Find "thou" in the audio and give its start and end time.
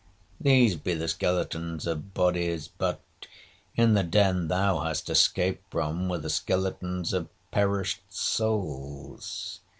4.47-4.79